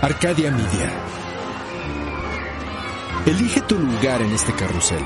Arcadia 0.00 0.52
Media. 0.52 0.92
Elige 3.26 3.60
tu 3.62 3.76
lugar 3.76 4.22
en 4.22 4.30
este 4.30 4.52
carrusel. 4.52 5.04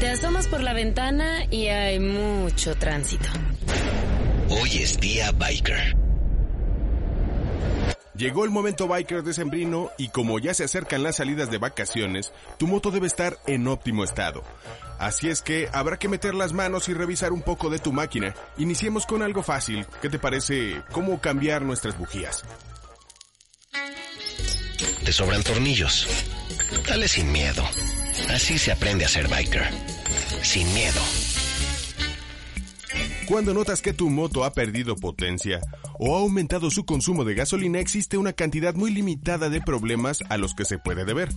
Te 0.00 0.08
asomas 0.08 0.46
por 0.46 0.62
la 0.62 0.72
ventana 0.72 1.44
y 1.50 1.66
hay 1.66 2.00
mucho 2.00 2.74
tránsito. 2.76 3.28
Hoy 4.48 4.78
es 4.78 4.98
día 4.98 5.30
biker. 5.32 5.94
Llegó 8.22 8.44
el 8.44 8.50
momento 8.50 8.86
biker 8.86 9.24
de 9.24 9.32
Sembrino 9.32 9.90
y 9.98 10.10
como 10.10 10.38
ya 10.38 10.54
se 10.54 10.62
acercan 10.62 11.02
las 11.02 11.16
salidas 11.16 11.50
de 11.50 11.58
vacaciones, 11.58 12.32
tu 12.56 12.68
moto 12.68 12.92
debe 12.92 13.08
estar 13.08 13.36
en 13.48 13.66
óptimo 13.66 14.04
estado. 14.04 14.44
Así 15.00 15.28
es 15.28 15.42
que 15.42 15.68
habrá 15.72 15.96
que 15.96 16.08
meter 16.08 16.32
las 16.32 16.52
manos 16.52 16.88
y 16.88 16.94
revisar 16.94 17.32
un 17.32 17.42
poco 17.42 17.68
de 17.68 17.80
tu 17.80 17.92
máquina. 17.92 18.32
Iniciemos 18.58 19.06
con 19.06 19.24
algo 19.24 19.42
fácil. 19.42 19.86
¿Qué 20.00 20.08
te 20.08 20.20
parece 20.20 20.84
cómo 20.92 21.20
cambiar 21.20 21.62
nuestras 21.62 21.98
bujías? 21.98 22.44
Te 25.04 25.12
sobran 25.12 25.42
tornillos. 25.42 26.06
Dale 26.86 27.08
sin 27.08 27.32
miedo. 27.32 27.64
Así 28.30 28.56
se 28.56 28.70
aprende 28.70 29.04
a 29.04 29.08
ser 29.08 29.26
biker. 29.26 29.68
Sin 30.42 30.72
miedo. 30.74 31.00
Cuando 33.32 33.54
notas 33.54 33.80
que 33.80 33.94
tu 33.94 34.10
moto 34.10 34.44
ha 34.44 34.52
perdido 34.52 34.94
potencia 34.94 35.58
o 35.98 36.14
ha 36.14 36.20
aumentado 36.20 36.70
su 36.70 36.84
consumo 36.84 37.24
de 37.24 37.32
gasolina, 37.34 37.80
existe 37.80 38.18
una 38.18 38.34
cantidad 38.34 38.74
muy 38.74 38.90
limitada 38.90 39.48
de 39.48 39.62
problemas 39.62 40.18
a 40.28 40.36
los 40.36 40.52
que 40.52 40.66
se 40.66 40.76
puede 40.76 41.06
deber. 41.06 41.30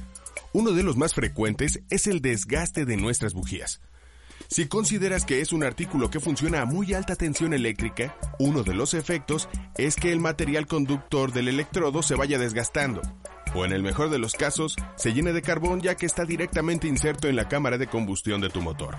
Uno 0.51 0.71
de 0.71 0.83
los 0.83 0.97
más 0.97 1.13
frecuentes 1.13 1.79
es 1.89 2.07
el 2.07 2.19
desgaste 2.19 2.83
de 2.83 2.97
nuestras 2.97 3.33
bujías. 3.33 3.79
Si 4.49 4.67
consideras 4.67 5.23
que 5.23 5.39
es 5.39 5.53
un 5.53 5.63
artículo 5.63 6.09
que 6.09 6.19
funciona 6.19 6.63
a 6.63 6.65
muy 6.65 6.93
alta 6.93 7.15
tensión 7.15 7.53
eléctrica, 7.53 8.17
uno 8.39 8.63
de 8.63 8.73
los 8.73 8.93
efectos 8.93 9.47
es 9.77 9.95
que 9.95 10.11
el 10.11 10.19
material 10.19 10.67
conductor 10.67 11.31
del 11.31 11.47
electrodo 11.47 12.03
se 12.03 12.15
vaya 12.15 12.37
desgastando, 12.37 13.01
o 13.55 13.63
en 13.63 13.71
el 13.71 13.83
mejor 13.83 14.09
de 14.09 14.19
los 14.19 14.33
casos, 14.33 14.75
se 14.97 15.13
llene 15.13 15.31
de 15.31 15.41
carbón 15.41 15.79
ya 15.79 15.95
que 15.95 16.07
está 16.07 16.25
directamente 16.25 16.89
inserto 16.89 17.29
en 17.29 17.37
la 17.37 17.47
cámara 17.47 17.77
de 17.77 17.87
combustión 17.87 18.41
de 18.41 18.49
tu 18.49 18.61
motor. 18.61 18.97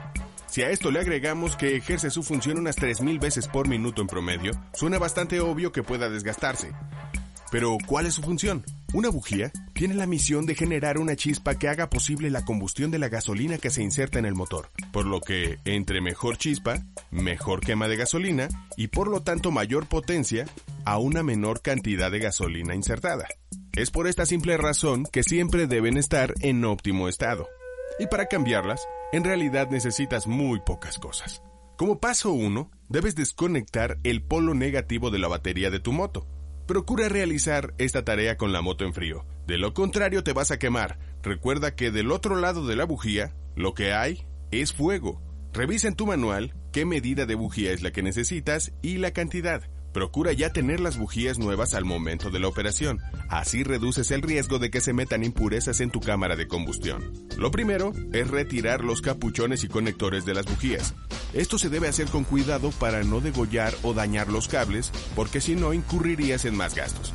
Si 0.48 0.62
a 0.62 0.70
esto 0.70 0.90
le 0.90 1.00
agregamos 1.00 1.56
que 1.56 1.76
ejerce 1.76 2.10
su 2.10 2.22
función 2.22 2.58
unas 2.58 2.76
3.000 2.76 3.20
veces 3.20 3.48
por 3.48 3.68
minuto 3.68 4.00
en 4.00 4.08
promedio, 4.08 4.52
suena 4.72 4.98
bastante 4.98 5.40
obvio 5.40 5.72
que 5.72 5.82
pueda 5.82 6.08
desgastarse. 6.08 6.72
Pero, 7.50 7.78
¿cuál 7.86 8.06
es 8.06 8.14
su 8.14 8.22
función? 8.22 8.64
Una 8.92 9.08
bujía 9.08 9.52
tiene 9.72 9.94
la 9.94 10.06
misión 10.06 10.46
de 10.46 10.54
generar 10.54 10.98
una 10.98 11.16
chispa 11.16 11.56
que 11.56 11.68
haga 11.68 11.90
posible 11.90 12.30
la 12.30 12.44
combustión 12.44 12.90
de 12.90 12.98
la 12.98 13.08
gasolina 13.08 13.58
que 13.58 13.70
se 13.70 13.82
inserta 13.82 14.18
en 14.18 14.24
el 14.24 14.34
motor, 14.34 14.70
por 14.92 15.06
lo 15.06 15.20
que 15.20 15.58
entre 15.64 16.00
mejor 16.00 16.38
chispa, 16.38 16.82
mejor 17.10 17.60
quema 17.60 17.88
de 17.88 17.96
gasolina 17.96 18.48
y 18.76 18.88
por 18.88 19.08
lo 19.08 19.22
tanto 19.22 19.50
mayor 19.50 19.86
potencia 19.86 20.46
a 20.84 20.98
una 20.98 21.22
menor 21.22 21.62
cantidad 21.62 22.10
de 22.10 22.20
gasolina 22.20 22.74
insertada. 22.74 23.26
Es 23.72 23.90
por 23.90 24.06
esta 24.06 24.24
simple 24.24 24.56
razón 24.56 25.04
que 25.04 25.22
siempre 25.22 25.66
deben 25.66 25.98
estar 25.98 26.32
en 26.40 26.64
óptimo 26.64 27.08
estado. 27.08 27.46
Y 27.98 28.06
para 28.06 28.26
cambiarlas, 28.26 28.80
en 29.16 29.24
realidad 29.24 29.70
necesitas 29.70 30.26
muy 30.26 30.60
pocas 30.60 30.98
cosas. 30.98 31.42
Como 31.76 32.00
paso 32.00 32.32
1, 32.32 32.70
debes 32.88 33.14
desconectar 33.16 33.98
el 34.04 34.22
polo 34.22 34.54
negativo 34.54 35.10
de 35.10 35.18
la 35.18 35.28
batería 35.28 35.70
de 35.70 35.80
tu 35.80 35.92
moto. 35.92 36.26
Procura 36.66 37.08
realizar 37.08 37.74
esta 37.78 38.04
tarea 38.04 38.36
con 38.36 38.52
la 38.52 38.60
moto 38.60 38.84
en 38.84 38.92
frío. 38.92 39.24
De 39.46 39.56
lo 39.56 39.72
contrario 39.72 40.22
te 40.22 40.32
vas 40.32 40.50
a 40.50 40.58
quemar. 40.58 40.98
Recuerda 41.22 41.74
que 41.74 41.90
del 41.90 42.12
otro 42.12 42.36
lado 42.36 42.66
de 42.66 42.76
la 42.76 42.84
bujía, 42.84 43.34
lo 43.54 43.72
que 43.72 43.94
hay 43.94 44.26
es 44.50 44.72
fuego. 44.72 45.22
Revisa 45.52 45.88
en 45.88 45.96
tu 45.96 46.06
manual 46.06 46.54
qué 46.72 46.84
medida 46.84 47.24
de 47.24 47.36
bujía 47.36 47.72
es 47.72 47.82
la 47.82 47.92
que 47.92 48.02
necesitas 48.02 48.72
y 48.82 48.98
la 48.98 49.12
cantidad. 49.12 49.62
Procura 49.96 50.34
ya 50.34 50.50
tener 50.50 50.78
las 50.78 50.98
bujías 50.98 51.38
nuevas 51.38 51.72
al 51.72 51.86
momento 51.86 52.28
de 52.28 52.38
la 52.38 52.48
operación. 52.48 53.00
Así 53.30 53.62
reduces 53.62 54.10
el 54.10 54.20
riesgo 54.20 54.58
de 54.58 54.68
que 54.68 54.82
se 54.82 54.92
metan 54.92 55.24
impurezas 55.24 55.80
en 55.80 55.88
tu 55.90 56.00
cámara 56.00 56.36
de 56.36 56.46
combustión. 56.46 57.14
Lo 57.38 57.50
primero 57.50 57.94
es 58.12 58.28
retirar 58.28 58.84
los 58.84 59.00
capuchones 59.00 59.64
y 59.64 59.68
conectores 59.68 60.26
de 60.26 60.34
las 60.34 60.44
bujías. 60.44 60.94
Esto 61.32 61.56
se 61.56 61.70
debe 61.70 61.88
hacer 61.88 62.08
con 62.08 62.24
cuidado 62.24 62.72
para 62.72 63.04
no 63.04 63.22
degollar 63.22 63.72
o 63.82 63.94
dañar 63.94 64.28
los 64.28 64.48
cables, 64.48 64.92
porque 65.14 65.40
si 65.40 65.54
no 65.54 65.72
incurrirías 65.72 66.44
en 66.44 66.56
más 66.56 66.74
gastos. 66.74 67.14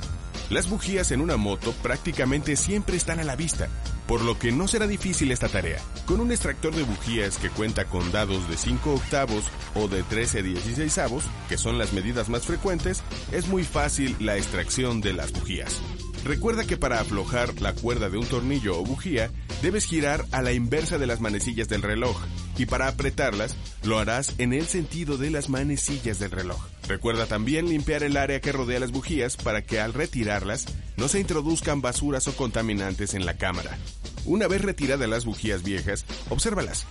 Las 0.50 0.68
bujías 0.68 1.12
en 1.12 1.22
una 1.22 1.38
moto 1.38 1.76
prácticamente 1.84 2.56
siempre 2.56 2.98
están 2.98 3.20
a 3.20 3.24
la 3.24 3.36
vista, 3.36 3.70
por 4.12 4.26
lo 4.26 4.38
que 4.38 4.52
no 4.52 4.68
será 4.68 4.88
difícil 4.88 5.32
esta 5.32 5.48
tarea. 5.48 5.80
Con 6.06 6.20
un 6.20 6.34
extractor 6.34 6.76
de 6.76 6.84
bujías 6.84 7.38
que 7.38 7.50
cuenta 7.50 7.86
con 7.86 8.12
dados 8.12 8.50
de 8.50 8.58
5 8.58 8.96
octavos 8.96 9.46
o 9.74 9.88
de 9.88 10.04
13 10.04 10.44
16 10.44 10.98
avos, 10.98 11.24
que 11.48 11.58
son 11.58 11.78
las 11.78 11.94
medidas 11.94 12.28
más 12.28 12.46
frecuentes, 12.46 13.04
es 13.32 13.48
muy 13.48 13.64
fácil 13.64 14.18
la 14.20 14.36
extracción 14.36 15.00
de 15.00 15.14
las 15.14 15.32
bujías. 15.32 15.80
Recuerda 16.26 16.66
que 16.66 16.76
para 16.76 17.00
aflojar 17.00 17.62
la 17.62 17.74
cuerda 17.74 18.10
de 18.10 18.18
un 18.18 18.26
tornillo 18.26 18.78
o 18.78 18.84
bujía, 18.84 19.32
debes 19.62 19.86
girar 19.86 20.26
a 20.34 20.42
la 20.42 20.52
inversa 20.52 20.98
de 20.98 21.08
las 21.08 21.22
manecillas 21.22 21.70
del 21.70 21.82
reloj, 21.82 22.18
y 22.58 22.66
para 22.66 22.90
apretarlas, 22.90 23.56
lo 23.84 23.98
harás 23.98 24.36
en 24.40 24.52
el 24.52 24.66
sentido 24.66 25.18
de 25.18 25.30
las 25.30 25.48
manecillas 25.48 26.20
del 26.20 26.32
reloj. 26.32 26.71
Recuerda 26.88 27.26
también 27.26 27.70
limpiar 27.70 28.04
el 28.04 28.18
área 28.18 28.42
que 28.42 28.52
rodea 28.52 28.80
las 28.80 28.92
bujías 28.92 29.38
para 29.38 29.62
que 29.62 29.80
al 29.80 29.94
retirarlas 29.94 30.66
no 30.98 31.08
se 31.08 31.20
introduzcan 31.20 31.82
basuras 31.82 32.28
o 32.28 32.36
contaminantes 32.36 33.14
en 33.14 33.26
la 33.26 33.38
cámara. 33.38 33.78
Una 34.26 34.48
vez 34.48 34.62
retiradas 34.62 35.10
las 35.10 35.26
bujías 35.26 35.64
viejas, 35.64 36.06
obsérvalas. 36.30 36.86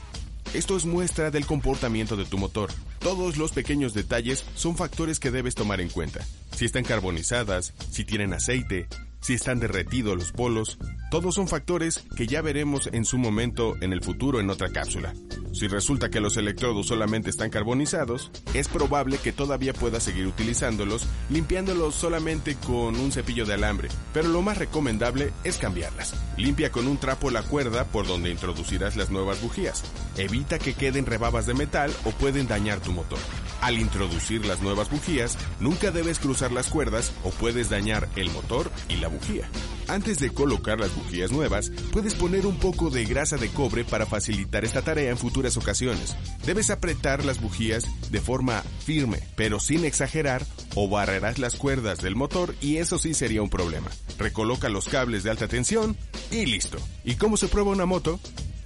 Esto 0.52 0.76
es 0.76 0.84
muestra 0.84 1.30
del 1.30 1.46
comportamiento 1.46 2.16
de 2.16 2.24
tu 2.24 2.36
motor. 2.36 2.70
Todos 2.98 3.36
los 3.36 3.52
pequeños 3.52 3.94
detalles 3.94 4.44
son 4.56 4.76
factores 4.76 5.20
que 5.20 5.30
debes 5.30 5.54
tomar 5.54 5.80
en 5.80 5.88
cuenta. 5.88 6.26
Si 6.56 6.64
están 6.64 6.82
carbonizadas, 6.82 7.72
si 7.90 8.04
tienen 8.04 8.32
aceite, 8.32 8.88
si 9.20 9.34
están 9.34 9.60
derretidos 9.60 10.16
los 10.16 10.32
polos, 10.32 10.78
todos 11.10 11.34
son 11.34 11.48
factores 11.48 12.04
que 12.16 12.26
ya 12.26 12.42
veremos 12.42 12.88
en 12.92 13.04
su 13.04 13.18
momento 13.18 13.76
en 13.80 13.92
el 13.92 14.02
futuro 14.02 14.40
en 14.40 14.50
otra 14.50 14.70
cápsula. 14.70 15.12
Si 15.52 15.66
resulta 15.66 16.10
que 16.10 16.20
los 16.20 16.36
electrodos 16.36 16.86
solamente 16.86 17.30
están 17.30 17.50
carbonizados, 17.50 18.30
es 18.54 18.68
probable 18.68 19.18
que 19.18 19.32
todavía 19.32 19.72
puedas 19.72 20.04
seguir 20.04 20.26
utilizándolos 20.26 21.06
limpiándolos 21.28 21.94
solamente 21.94 22.54
con 22.54 22.96
un 22.96 23.12
cepillo 23.12 23.44
de 23.44 23.54
alambre, 23.54 23.88
pero 24.12 24.28
lo 24.28 24.42
más 24.42 24.58
recomendable 24.58 25.32
es 25.44 25.56
cambiarlas. 25.58 26.14
Limpia 26.36 26.70
con 26.70 26.86
un 26.86 26.98
trapo 26.98 27.30
la 27.30 27.42
cuerda 27.42 27.84
por 27.84 28.06
donde 28.06 28.30
introducirás 28.30 28.96
las 28.96 29.10
nuevas 29.10 29.42
bujías. 29.42 29.82
Evita 30.16 30.58
que 30.58 30.74
queden 30.74 31.06
rebabas 31.06 31.46
de 31.46 31.54
metal 31.54 31.92
o 32.04 32.10
pueden 32.10 32.46
dañar 32.46 32.80
tu 32.80 32.92
motor. 32.92 33.18
Al 33.60 33.78
introducir 33.78 34.46
las 34.46 34.62
nuevas 34.62 34.90
bujías, 34.90 35.36
nunca 35.60 35.90
debes 35.90 36.18
cruzar 36.18 36.50
las 36.50 36.68
cuerdas 36.68 37.12
o 37.24 37.30
puedes 37.30 37.68
dañar 37.68 38.08
el 38.16 38.30
motor 38.30 38.70
y 38.88 38.96
la 38.96 39.08
bujía. 39.08 39.48
Antes 39.86 40.18
de 40.18 40.30
colocar 40.30 40.80
las 40.80 40.94
bujías 40.94 41.30
nuevas, 41.30 41.70
puedes 41.92 42.14
poner 42.14 42.46
un 42.46 42.56
poco 42.56 42.90
de 42.90 43.04
grasa 43.04 43.36
de 43.36 43.48
cobre 43.48 43.84
para 43.84 44.06
facilitar 44.06 44.64
esta 44.64 44.82
tarea 44.82 45.10
en 45.10 45.18
futuras 45.18 45.56
ocasiones. 45.56 46.16
Debes 46.46 46.70
apretar 46.70 47.24
las 47.24 47.40
bujías 47.40 47.86
de 48.10 48.20
forma 48.20 48.62
firme, 48.84 49.20
pero 49.36 49.60
sin 49.60 49.84
exagerar, 49.84 50.46
o 50.74 50.88
barrerás 50.88 51.38
las 51.38 51.56
cuerdas 51.56 52.00
del 52.00 52.16
motor 52.16 52.54
y 52.60 52.76
eso 52.76 52.98
sí 52.98 53.12
sería 53.12 53.42
un 53.42 53.50
problema. 53.50 53.90
Recoloca 54.18 54.68
los 54.68 54.88
cables 54.88 55.22
de 55.22 55.30
alta 55.30 55.48
tensión 55.48 55.96
y 56.30 56.46
listo. 56.46 56.78
¿Y 57.04 57.16
cómo 57.16 57.36
se 57.36 57.48
prueba 57.48 57.72
una 57.72 57.84
moto? 57.84 58.20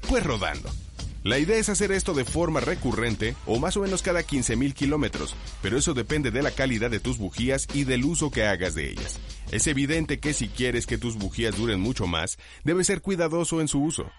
Pues 0.09 0.23
rodando. 0.23 0.71
La 1.25 1.39
idea 1.39 1.57
es 1.57 1.71
hacer 1.71 1.91
esto 1.91 2.13
de 2.13 2.27
forma 2.27 2.61
recurrente 2.61 3.35
o 3.47 3.59
más 3.59 3.79
o 3.79 3.81
menos 3.81 4.03
cada 4.03 4.21
15.000 4.21 4.75
kilómetros, 4.75 5.35
pero 5.63 5.79
eso 5.79 5.95
depende 5.95 6.31
de 6.31 6.43
la 6.43 6.51
calidad 6.51 6.91
de 6.91 7.01
tus 7.01 7.17
bujías 7.17 7.67
y 7.73 7.85
del 7.85 8.05
uso 8.05 8.31
que 8.31 8.45
hagas 8.45 8.75
de 8.75 8.91
ellas. 8.91 9.19
Es 9.51 9.67
evidente 9.67 10.21
que 10.21 10.35
si 10.35 10.49
quieres 10.49 10.87
que 10.87 10.99
tus 10.99 11.17
bujías 11.17 11.57
duren 11.57 11.81
mucho 11.81 12.07
más, 12.07 12.37
debes 12.63 12.89
ser 12.89 13.01
cuidadoso 13.01 13.63
en 13.63 13.69
su 13.69 13.83
uso. 13.83 14.11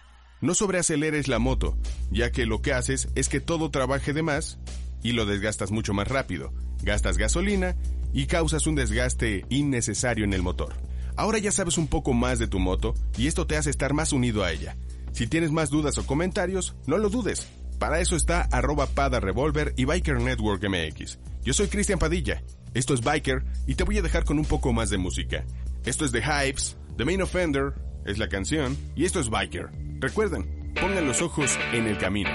No 0.42 0.56
sobreaceleres 0.56 1.28
la 1.28 1.38
moto, 1.38 1.78
ya 2.10 2.32
que 2.32 2.48
lo 2.48 2.64
que 2.64 2.74
haces 2.74 3.08
es 3.14 3.30
que 3.30 3.40
todo 3.40 3.70
trabaje 3.70 4.12
de 4.12 4.24
más 4.24 4.58
y 5.04 5.12
lo 5.12 5.28
desgastas 5.28 5.70
mucho 5.70 5.94
más 5.94 6.08
rápido, 6.08 6.54
gastas 6.82 7.18
gasolina 7.18 7.76
y 8.14 8.26
causas 8.26 8.66
un 8.66 8.74
desgaste 8.74 9.46
innecesario 9.50 10.26
en 10.26 10.34
el 10.34 10.42
motor. 10.42 10.74
Ahora 11.18 11.38
ya 11.38 11.52
sabes 11.52 11.78
un 11.78 11.88
poco 11.88 12.14
más 12.14 12.40
de 12.40 12.48
tu 12.48 12.58
moto 12.58 12.96
y 13.16 13.28
esto 13.28 13.46
te 13.46 13.58
hace 13.58 13.70
estar 13.70 13.94
más 13.94 14.12
unido 14.12 14.44
a 14.44 14.52
ella. 14.52 14.76
Si 15.16 15.28
tienes 15.28 15.50
más 15.50 15.70
dudas 15.70 15.98
o 15.98 16.06
comentarios, 16.06 16.76
no 16.88 16.98
lo 16.98 17.10
dudes. 17.10 17.48
Para 17.80 18.02
eso 18.02 18.18
está 18.18 18.42
arroba 18.52 18.86
Pada 18.86 19.22
Revolver 19.22 19.74
y 19.78 19.86
Biker 19.86 20.20
Network 20.20 20.62
MX. 20.62 21.20
Yo 21.42 21.54
soy 21.54 21.68
Cristian 21.68 22.00
Padilla. 22.00 22.44
Esto 22.74 22.94
es 22.94 23.02
Biker 23.02 23.46
y 23.66 23.76
te 23.76 23.86
voy 23.86 23.98
a 23.98 24.02
dejar 24.02 24.26
con 24.26 24.40
un 24.40 24.44
poco 24.44 24.74
más 24.74 24.90
de 24.90 24.98
música. 24.98 25.46
Esto 25.86 26.04
es 26.04 26.12
The 26.12 26.22
Hypes, 26.22 26.76
The 26.98 27.06
Main 27.06 27.22
Offender 27.22 27.76
es 28.06 28.18
la 28.18 28.28
canción 28.28 28.78
y 28.94 29.06
esto 29.06 29.22
es 29.22 29.30
Biker. 29.30 29.70
Recuerden, 30.02 30.74
pongan 30.76 31.08
los 31.08 31.22
ojos 31.22 31.58
en 31.72 31.88
el 31.88 31.98
camino. 31.98 32.32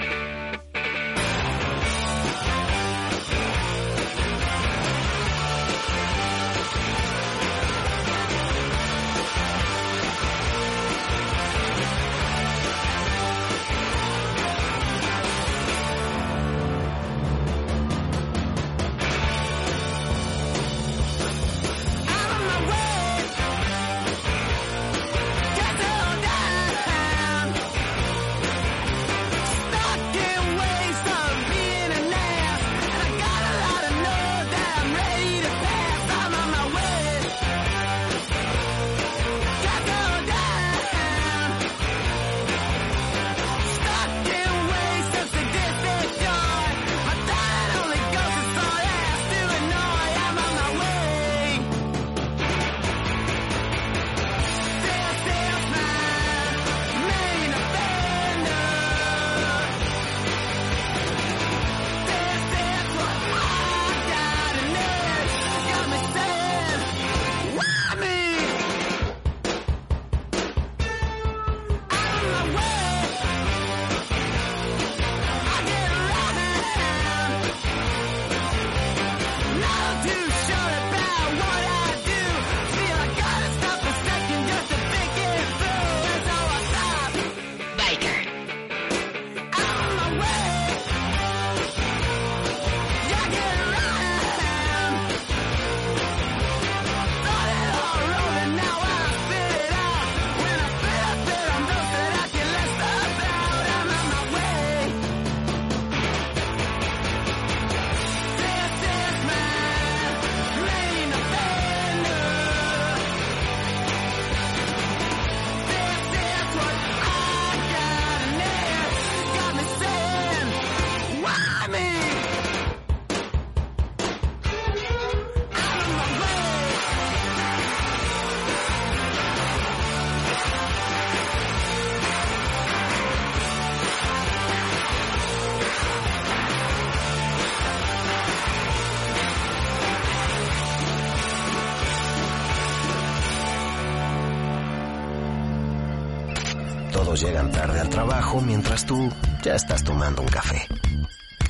Todos 147.11 147.23
llegan 147.23 147.51
tarde 147.51 147.77
al 147.81 147.89
trabajo 147.89 148.39
mientras 148.39 148.85
tú 148.85 149.11
ya 149.43 149.55
estás 149.55 149.83
tomando 149.83 150.21
un 150.21 150.29
café. 150.29 150.65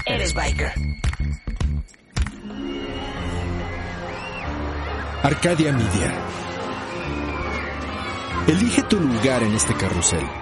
Eres 0.08 0.34
biker. 0.34 0.74
Arcadia 5.22 5.72
Media. 5.72 6.14
Elige 8.48 8.82
tu 8.82 9.00
lugar 9.00 9.44
en 9.44 9.54
este 9.54 9.76
carrusel. 9.76 10.41